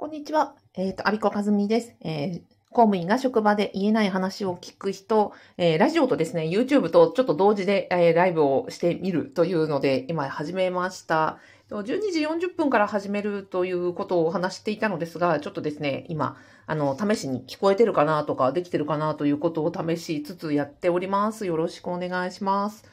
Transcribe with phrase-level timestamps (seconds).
[0.00, 0.54] こんにちは。
[0.72, 1.94] えっ、と、アビコカズミです。
[2.00, 11.38] えー公務員が職場で言えない話を聞く人、えーラジオとですね、YouTube とちょっと同時で、えライブをしてみるというので、今始めました。
[11.68, 21.44] 12時40分から始めるということを話していたのですが、ちょっとですね、今、あの、試しに聞こえてるかなとか、できてるかなということを試しつつやっております。
[21.44, 22.86] よろしくお願いします。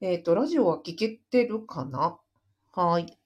[0.00, 2.18] えっ、と、ラジオは聞けてるかな？
[2.72, 3.19] はい。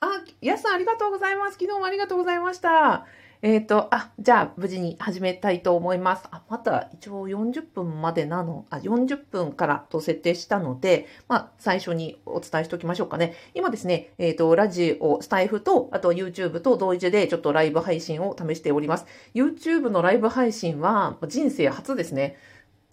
[0.00, 1.54] あ、やすさんありがとうございます。
[1.54, 3.06] 昨日もありがとうございました。
[3.42, 6.24] えっ、と、あ、じゃあ、無事に始めたいと思います。
[6.30, 13.34] あ、また、一応40分までなの、あ、40分からと設定したので、まあ、最初にお伝えしておきましょうかね。
[13.54, 19.06] 今ですね、えっ、と、ラジオ、スタイフと、あと YouTube と同時でちょっとライブ配信を試しております。
[19.34, 22.36] YouTube のライブ配信は、人生初ですね。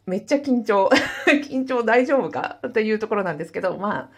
[0.06, 0.90] めっちゃ緊張。
[1.50, 2.60] 緊張大丈夫か？
[2.68, 4.10] っていうところなんですけど、まあ、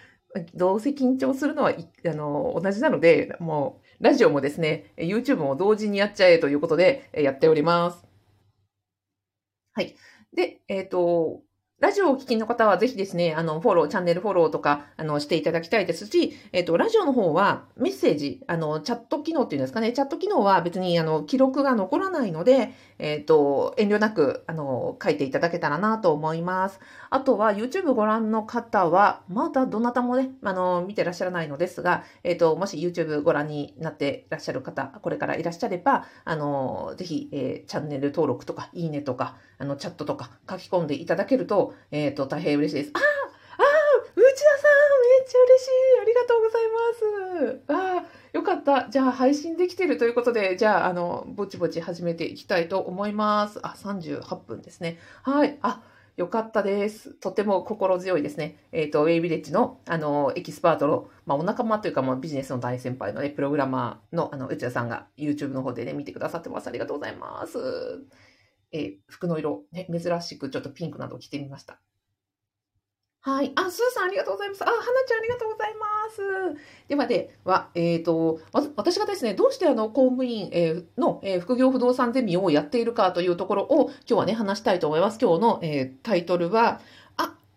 [0.54, 8.06] どうせ緊張するのはあの同じなので、もう、ラジオもですね、YouTube も同時にやっちゃえということでやっております。
[9.73, 9.95] はい。
[10.34, 11.42] で、えっ、と、
[11.80, 26.80] ラジオをお聞きの方はぜひですね、あの、フォロー、チャンネルフォローとか、あの、していただきたいですし、えっ、と、ラジオの方はメッセージ、あの、チャット機能っていうんですかね、チャット機能は別に、あの、記録が残らないので、えっ、と、遠慮なく、あの、書いていただけたらなと思います。
[27.11, 42.92] あとは YouTube ご覧の方は、まだどなたもね、あの、見てらっしゃらないのですが、えっ、と、もし YouTube ご覧になってらっしゃる方、これからいらっしゃれば、あの、ぜひ、えーチャンネル登録とか、いいねとか、あの、チャットとか書き込んでいただけると、えっ、と、大変嬉しいです。
[42.94, 48.88] ああああ内田さんめっちゃ嬉しいありがとうございますああよかった。
[48.90, 53.59] じゃあ配信できてるということで、じゃあ、あの、ぼちぼち始めていきたいと思います。
[53.64, 55.00] あ、38分ですね。
[55.24, 55.58] はい。
[55.62, 55.82] あ、
[56.18, 57.12] よかったです。
[57.14, 58.58] とても心強いですね。
[58.72, 66.68] えっ、と、ウェイビレッジの、あの、エキスパートの、まあ、お仲間というか、まあ、ビジネスの大先輩のね、プログラマーの、あの、内田さんが YouTube の方でね、見てくださってます。
[66.68, 67.58] ありがとうございます。
[68.72, 71.80] えー服の色、ね、珍しくちょっとピンクなどを着てみました。
[73.22, 73.52] はい。
[73.56, 74.64] あ、スーさんありがとうございます。
[74.64, 76.62] あ、はなちゃんありがとうございます。
[76.88, 78.40] ではでは、えっ、と、
[78.78, 85.20] 私がですね、どうしてあの、公務員、えの、え副業不動産ゼミをやっているかというところを、今日はね、話したいと思います。
[85.22, 86.80] 今日の、えータイトルは、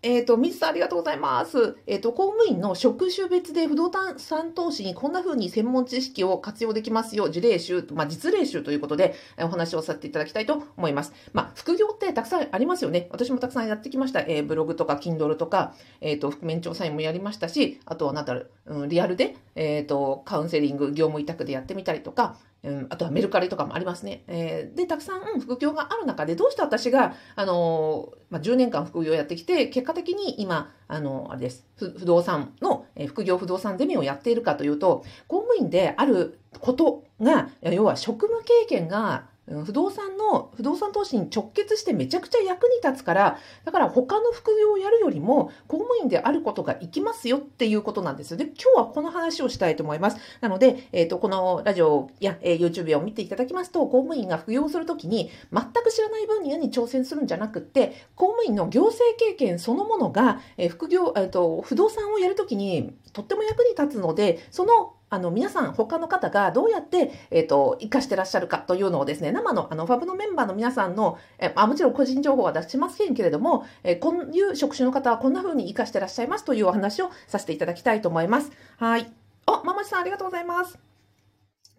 [0.03, 1.77] えっ、と、水さんありがとうございます。
[1.85, 7.29] えっ、と、公務員の職種別で不動産投資にこんな風に専門知識を活用できますよ。
[7.29, 11.13] 事例集、まあ、実例集ということで、お話をさせていただきたいと思います。
[11.33, 13.09] まあ、副業ってたくさんありますよね。
[13.11, 14.21] 私もたくさんやってきました。
[14.21, 24.23] えーブログとか、Kindle とか、えっ、と、覆面調査員もやりましたし、あとはなんだろう、うん、リアルで、えっ、と、カウンセリング、業務委託でやってみたりとか、うん、あとはメルカリとかもありますね。
[24.27, 39.25] えーで、たくさん、うん副業がある中で、どうして私が、あのーまあ、10年間副業やってきて、結果的に今、あのーあれです、不不動産の、えー副業不動産ゼミをやっているかというと、公務員であることが、要は職務経験が、
[39.65, 48.37] 不動産の、不動産投資に直結してめちゃくちゃ役に立つから、だから他の副業をやるよりも、公務員であることがいきますよっていうことなんですよ。
[48.37, 50.17] で、今日はこの話をしたいと思います。
[50.41, 78.53] なので、えっ、と、このラジオや、えー YouTube を見ていただきますと、公務員が副業するときに、全く知らない分野に挑戦するんじゃなくって、公務員の行政経験そのものが、えー副業、えっ、と、不動産をやるときにとっても役に立つので、そのあの、皆さん、他の方がどうやって、えっ、と、活かしてらっしゃるかというのをですね、生の、あの、ファブのメンバーの皆さんの、えあもちろん個人情報は出しませんけれども、えこういう職種の方はこんな風に活かしてらっしゃいますというお話をさせていただきたいと思います。
[78.77, 79.11] はい。
[79.47, 80.79] あ、ママさんありがとうございます。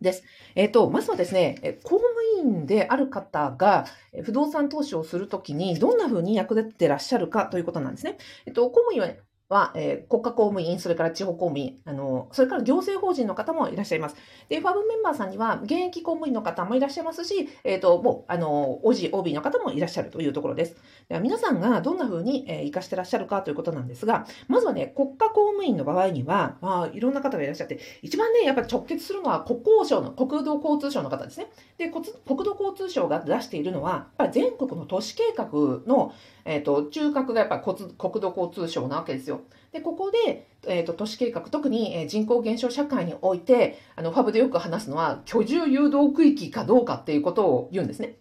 [0.03, 0.25] です。
[0.55, 2.07] えっ、と、まずはですね、公務
[2.37, 3.87] 員である方が
[4.25, 8.19] 不動産投資をするときにどんな風に役立ってらっしゃるかということなんですね。
[8.45, 9.09] えっ、と、公務員は
[9.53, 14.17] は、えー国家公務員、それから地方公務員、あの、それから行政法人の方もいらっしゃいます。
[14.49, 20.77] で、ファブメンバーさんには、現役公務員の方もいらっしゃいますし、えっ、と、もう、あの、OG、OB の方もいらっしゃるというところです。
[21.09, 31.49] では皆さんがどんな風に、えー活かしてらっしゃるかということなんですが、まずはね、国家公務員の場合には、まあ、いろんな方がいらっしゃって、一番ね、やっぱり直結するのは国交省の、国土交通省の方ですね。
[31.79, 35.47] で、国土交通省が出しているのは、やっぱり全国の都市計画
[35.87, 36.13] の、
[36.45, 39.42] えっ、と、中核がやっぱり国国土交通省なわけですよ。
[39.73, 48.19] で、ここで、えっ、と、都市計画、特に、人口減少社会において、あの、ファブでよく話すのは、居住誘導区域かどうかっていうことを言うんですね。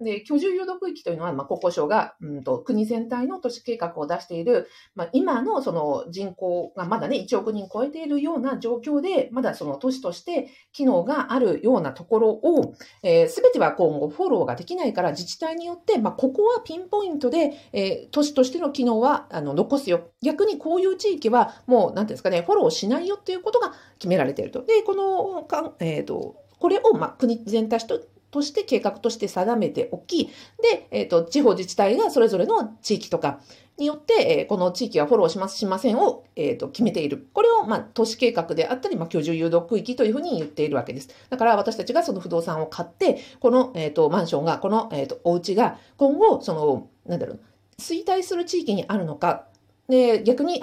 [0.00, 20.10] で、居住誘導区域というのは、まあ、国交省が、うんと、国全体の都市計画を出している、まあ、今のその人口がまだね、1億人超えているような状況で、まだその都市として機能があるようなところを、えー、全ては今後フォローができないから自治体によって、まあ、ここはピンポイントで、えー都市としての機能はあの残すよ。
[20.22, 24.64] 逆にこういう地域はもう、なんていうんですかね、フォローしないよっていうことが決められていると。
[24.64, 28.00] で、このかん、えーとこれを、まあ、国全体と
[28.30, 30.26] として計画として定めておき、
[30.62, 33.40] で、えっ、ー、と、地方自治体がそれぞれの地域とか
[33.78, 37.28] によって、えー、この地域はフォローします、しませんを、えっ、ー、と、決めている。
[37.32, 41.08] これを、まあ、都市計画であったり、まあ、居住誘導区域というふうに言っているわけです。
[41.30, 47.40] だから私たちがその不動産を買って、この、えっ、と、マンションが、この、えっ、と、お家が今後、その、なんだろう、
[47.78, 49.46] 衰退する地域にあるのか、
[49.88, 50.60] で、逆に栄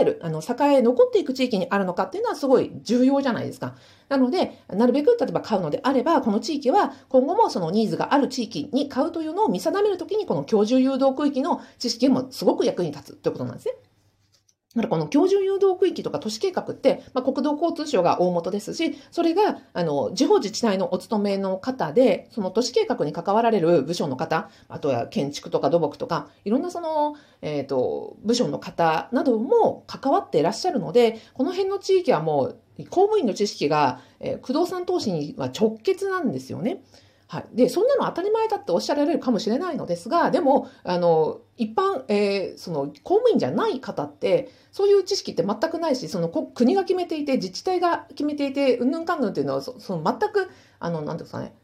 [0.00, 3.76] える、あの、栄え残っていく地域にあるのかっていうのはすごい重要じゃないですか。
[4.08, 13.74] なので、なるべく例えば買うのであれば、この地域は今後もそのニーズがある地域に買うというのを見定めるときに、この居住誘導区域の知識もすごく役に立つということなんですね。
[14.76, 32.58] だからこの居住誘導区域とか都市計画って、まあ、国土交通省が大元ですし、それが、あの、地方自治体のお勤めの方で、その都市計画に関わられる部署の方、あとは建築とか土木とか、いろんなその、えっ、ー、と、部署の方なども関わっていらっしゃるので、この辺の地域はもう、
[32.90, 36.82] 公務員の知識が、えー、不動産投資には直結なんですよね。
[37.26, 37.46] はい。
[37.52, 51.54] で、そんなの当たり前だっておっしゃられるかもしれないのですが、でも、あの、一般、えー、その、公務員じゃない方って、そういう知識って全くないし、その、国が決めていて、自治体が決めていて、うんぬんかんぬんっていうのは、その、全く、あの、なんていうかね、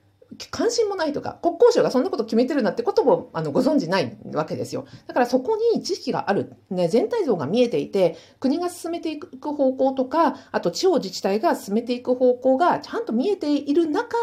[0.50, 4.86] 関心もないとか、国交省がそんなこと決めてるなってこともあのご存じないわけですよ。
[5.06, 14.16] だからそこに知識がある、ね、全体像が見えていて、国が進めていく方向とか、あと地方自治体が進めていく方向がちゃんと見えている中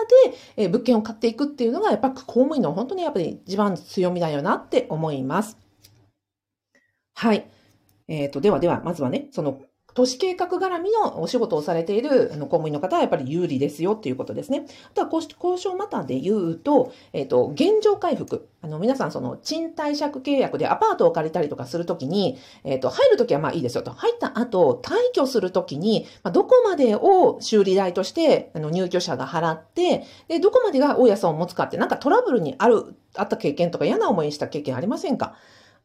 [0.56, 5.58] で、え物件を買っていくっていうのが、やっぱ公務員の本当にやっぱり一番強みだよなって思います。
[7.14, 7.50] はい。
[8.08, 9.60] えっ、ー、と、ではでは、まずはね、その
[9.98, 14.68] 都市計画絡みのお仕事をされている公務員の方はやっぱり有利ですよっていうことですね。
[14.92, 18.48] あとは交渉またで言うと、えっ、ー、と、現状回復。
[18.62, 23.90] あの、皆さんその賃貸借契約でアパートを借りたりとかするときに、えっ、ー、と、入るときはまあいいですよと。
[23.90, 35.34] 入った後、退去するときに、まあ、どこまでを修理代としてあの入居者が払って、で、どこまでが大家さんを持つかってなんかトラブルにある、あった経験とか嫌な思いした経験ありませんか？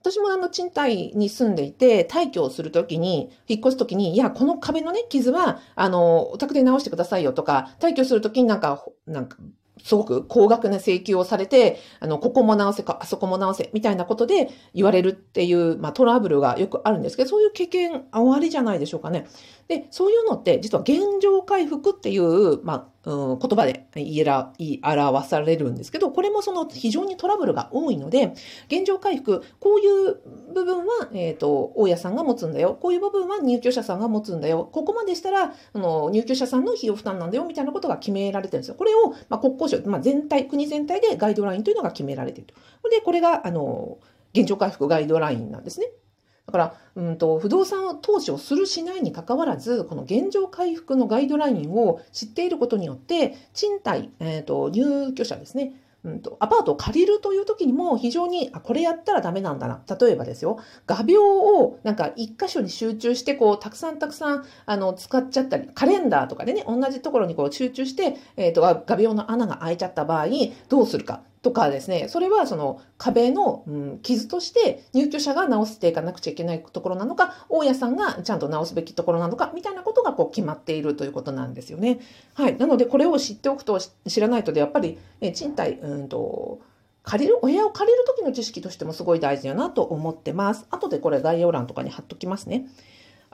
[0.02, 9.38] 私もあの賃貸に住んでいて、退去をするときに、引っ越すときに、いや、この壁のね、傷は、あの、お宅で直してくださいよとか、退去するときになんか、なんか、
[9.84, 19.28] すごく高額な請求をされて、あの、ここも直せか、あそこも直せ、みたいなことで言われるっていう、まあ、トラブルがよくあるんですけど、そういう経験、あわりじゃないでしょうかね。
[19.68, 24.06] で、そういうのって、実は現状回復っていう、まあ、うん、言葉で言
[24.58, 28.34] い表されるんですけど、これもその非常にトラブルが多いので、
[28.68, 30.20] 現状回復、こういう
[30.54, 32.78] 部分は、えっ、ー、と、大家さんが持つんだよ。
[32.80, 34.68] こういう部分は入居者さんが持つんだよ。
[34.70, 38.74] ここまでしたら、あの、入居者さんの費用負担なんだよ、みたいなことが決められてるんですよ。
[38.76, 42.88] これを、まあ、国交省、まあ、全体、国全体でガイドラインというのが決められていると。
[42.88, 43.98] で、これが、あの、
[44.34, 45.86] 現状回復ガイドラインなんですね。
[46.46, 55.74] だから、うんと、不動産投資をするしないにかかわらず、この現状回復のガイドラインを知っていることによって、賃貸、え、ー、と、入居者ですね。
[56.04, 59.82] うんと、アパートを借りるという時にも非常に、あ、これやったらダメなんだな。
[60.00, 70.26] 例えばですよ、画鋲をなんか一箇所に集中して、こう、たくさんたくさん、あの、使っちゃったり、カレンダーとかでね、同じところにこう集中して、えっ、ー、と、画鋲の穴が開いちゃった場合、
[70.68, 71.22] どうするか。
[71.42, 81.98] とかですね、それはその壁の、うん、傷として入居者が直していかなくちゃいけないところなのか、大家さんがちゃんと直すべきところなのか、みたいなことがこう決まっているということなんですよね。
[82.34, 82.56] はい。
[82.56, 86.60] なので、これを知っておくと、知らないとで、やっぱり、え賃貸、うんと、
[87.02, 90.66] 借りる、お部屋を借りる時の知識としてもすごい大事だなと思ってます。
[90.70, 92.68] 後でこれ概要欄とかに貼っときますね。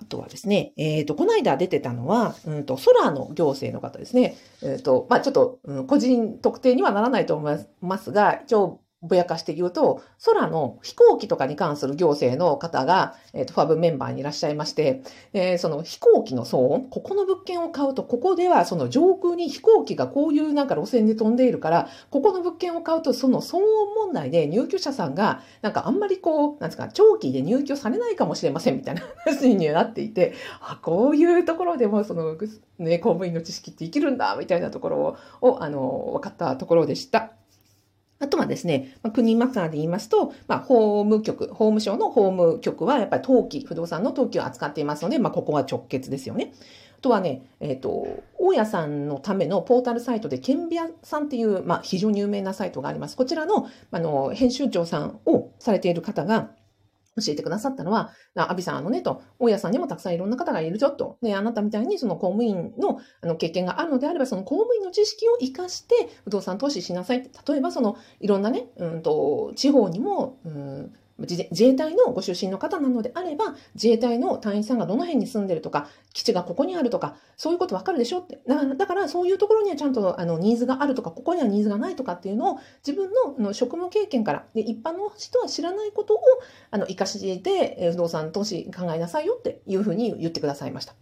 [0.00, 4.36] あとはですね、えっ、ー、と、この間出てたのは、うんと、ソラーの行政の方ですね。
[4.62, 15.02] えっ、ー、と、まあちょっと、うん、個人特定にはならないと思いますが、一応、ぼやかして言うと、空の飛行機とかに関する行政の方が、えっ、ー、と、ファブメンバーにいらっしゃいまして、
[15.32, 23.62] えー、その飛行機の騒音、ここの物件を買うと、ここではその上空に飛行機がこういうなんか路線で飛んでいるから、ここの物件を買うと、その騒音
[24.06, 32.36] 問題で入居者さんが、なんかあんまりこう、なんですか、長期で入居されないかもしれませんみたいな 話になっていて、あ、こういうところでも、その、
[32.80, 37.30] ね、公務員の知識って生きるんだ、みたいなところを、あの、分かったところでした。
[38.20, 46.52] あとはですね、まあ、国マカーで言いますと、まあ、法務局、法務省の法務局はやっぱり登記、不動産の登記を扱っていますので、まあ、ここは直結ですよね。
[46.98, 53.16] あとはね、えっ、ー、と、大家さんのためのポータルサイトで、ケンビアさんっていう、まあ、非常に有名なサイトがあります。
[53.16, 56.50] こちらの、あの、編集長さんをされている方が、
[57.20, 61.18] 教えてくださったのは、アビさんあのねと、大家さんにもたくさんいろんな方がいるぞと。
[61.22, 67.30] ね、あなたみたいにその公務員のあの経験があるのであれば、その公務員の知識を活かして不動産投資しなさいって。
[67.52, 78.40] 例えばそのいろんなね、うんと、地方にも、うん自衛隊のご出身の方なのであれば、自衛隊の隊員さんがどの辺に住んでるとか、基地がここにあるとか、そういうことわかるでしょって。
[78.46, 86.20] だから、そういうところにはちゃんとあのニーズがあるとか、ここにはニーズがないとかっていうのを自分のの職務経験から、で一般の人は知らないことを
[86.70, 90.94] あの生かして不動産投資考えなさいよっていうふうに言ってくださいました。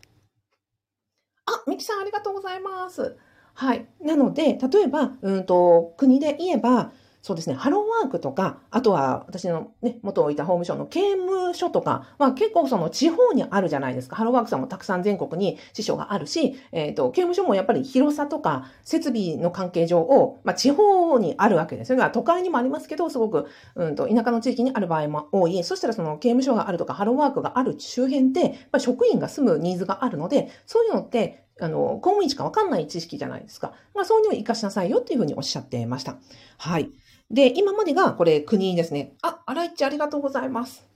[1.47, 3.17] あ、ミキさんありがとうございます。
[3.55, 3.87] はい。
[4.03, 6.93] なので、例えば、うんと、国で言えば、
[7.27, 14.15] そうですね、ハローワークとか、あとは私のね、元いた法務省の刑務所とか、まあ結構その地方にあるじゃないですか。
[14.15, 22.09] ハローワークさんもたくさん全国に支所があるし、えっ、ー、と、刑務所もやっぱり広さとか設備の関係上を、まあ地方にあるわけですよね。
[22.13, 25.65] 都会にもありますけど、すごく、うんと、田舎の地域にある場合も多い。
[25.65, 33.73] そしたらその刑務所があるとか、ハローワークがある周辺って、まあ、職員が住むニーズがあるので、そういうのって、あの、公務員しかわかんない知識じゃないですか。
[33.97, 36.19] まあ、そういうのを活かしなさいよっていうふうにおっしゃってました。
[36.59, 36.91] はい。
[37.31, 39.15] で、今までがこれ国ですね。
[39.23, 40.87] あ、あらいっちありがとうございます。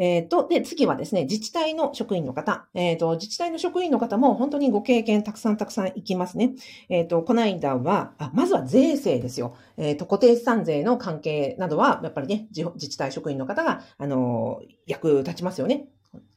[0.00, 2.66] えっ、ー、と、で、次はですね、自治体の職員の方。
[2.72, 6.54] えっ、ー、と、自治体の職員の方も本当にご経験たくさんたくさんいきますね。
[6.88, 9.54] えっ、ー、と、この間は、あ、まずは税制ですよ。
[9.76, 15.88] えっ、と、固定資産税の関係などは、やっぱりね、自治体職員の方が、あの、役立ちますよね。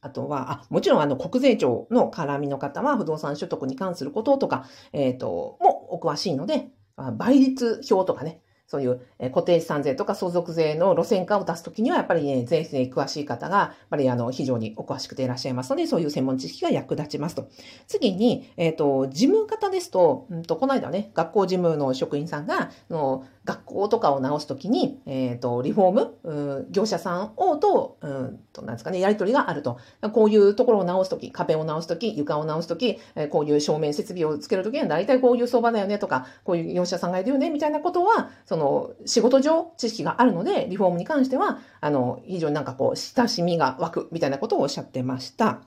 [0.01, 6.67] あとは、あ、もちろんあの国税庁の絡みの方は不動産所得に関することとか、えっ、と、もお詳しいので、
[7.17, 8.41] 倍率表とかね、
[8.73, 17.47] そういう固定資産税とか相続税の路線化を出すときには、やっぱりね、税制に詳しい方が、やっぱりあの、非常にお詳しくていらっしゃいますので、そういう専門知識が役立ちますと。
[17.87, 25.91] 次に、えっ、ー、と、事務方ですと、うんと、この間ね、学校事務の職員さんが、の学校とかを直すときに、えっ、ー、と、リフォー
[26.23, 29.77] ム、業者さんをと、うんと、なんですかね、やり取りがあると。
[30.13, 32.99] こういうところを直すとき、壁を直すとき、床を直すとき、
[33.29, 38.62] こういう照明設備をつけるときには、大体こういう相場だよねとか、こういう業者さんがいるよね、みたいなことは、その、
[39.05, 45.62] 仕事上知識があるので、リフォームに関しては、あの、非常になんかこう、親しみが湧く、みたいなことをおっしゃってました。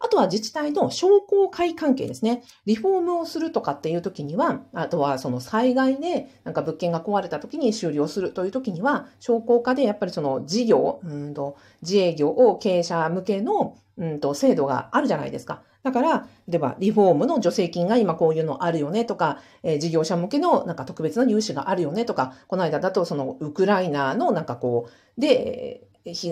[0.00, 2.42] あとは自治体の商工会関係ですね。
[2.64, 15.62] リフォームをするとかっていう時には、あとはその災害でなんか物件が壊れた時に終了するという時には、商工化でやっぱりその事業、うんと自営業を経営者向けのうんと制度があるじゃないですか。
[15.82, 25.86] だから、では、リフォームの助成金が今こういうのあるよねとか、えー、事業者向けのなんか特別な融資があるよねとか、この間だとそのウクライナのなんかこう、で、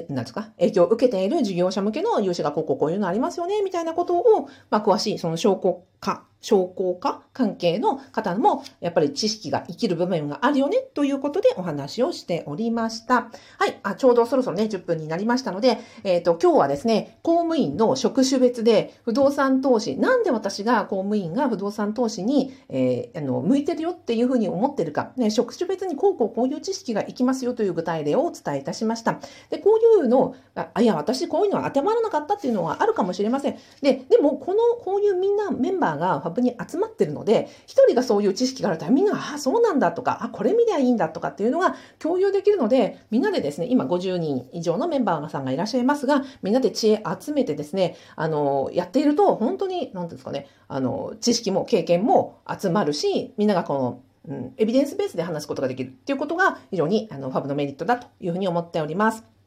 [0.09, 13.31] なんですか、影響を受けている事業者向けの融資がこうこうこういうのありますよね、みたいなことを、まあ、詳しい、その証拠化商工化関係の方も、やっぱり知識が生きる部分があるよね、ということでお話をしておりました。
[13.59, 13.79] はい。
[13.83, 29.19] あ、ちょうどそろそろね、10分になりましたので、えっ、ー、と、今日はですね、公務員の職種別で不動産投資、なんで私が公務員が不動産投資に、えー、あの、向いてるよっていうふうに思ってるか、ね、職種別にこうこうこういう知識がいきますよという具体例をお伝えいたしました。
[29.51, 33.57] で、こういうの、あ、いや、私こういうのは当てはまらなかったっていうのはあるかもしれません。
[33.83, 59.38] で、でも、この、こういうみんなメンバーがファブに集まってるので、一人がそういう知識があるとみんなが、あ、そうなんだとか、あ、これ見りゃいいんだとかっていうのが共有できるので、みんなでですね、今50人以上のメンバーさんがいらっしゃいますが、みんなで知恵集めてですね、あの、やっていると、本当に、なんですかね、あの、知識も経験も集まるし、みんながこの、うん、エビデンスベースで話すことができるっていうことが非常にあのファブのメリットだというふうに思っております。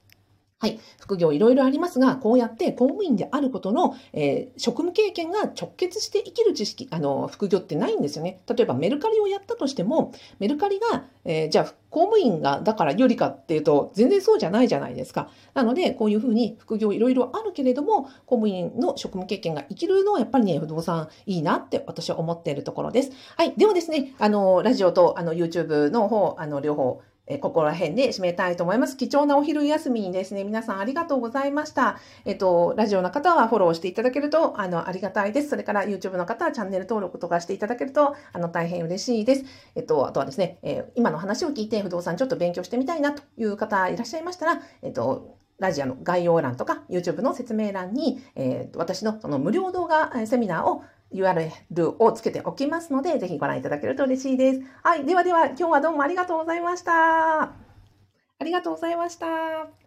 [0.62, 0.80] はい。
[1.00, 8.42] 副業いろいろありますが、こうやって公務員であることの、えー、職務経験が直結して生きる知識、あの、副業ってないんですよね。
[8.48, 15.30] 例えばメルカリをやったとしても、メルカリが、えー、じゃあ公務員がだから有利かっていうと、全然そうじゃないじゃないですか。
[15.56, 23.12] なので、こういうふうに副業いろいろあるけれども、公務員の職務経験が生きるのはやっぱりね、不動産いいなって私は思っているところです。
[23.36, 23.54] はい。
[23.58, 28.98] ではですね、あの、ラジオとあの YouTube の方、あの、両方、えここら辺で締めたいと思います。
[28.98, 31.98] 貴重なお昼休みにですね、皆さんありがとうございました。
[32.26, 35.50] えっと、ラジオの方はフォローしていただけると、あの、ありがたいです。
[35.50, 39.46] それから YouTube の方はチャンネル登録とかしていただけると、あの、大変嬉しいです。
[39.76, 54.62] えっと、あとはですね、えー、今の話を聞いて不動産ちょっと勉強してみたいなという方いらっしゃいましたら、えっと、ラジオの概要欄とか YouTube の説明欄に、えー、私のその無料動画セミナーを URL をつけておきますので、ぜひご覧いただけると嬉しいです。
[54.84, 55.06] はい。
[55.06, 57.42] ではでは、今日はどうもありがとうございました。
[57.44, 59.81] ありがとうございました。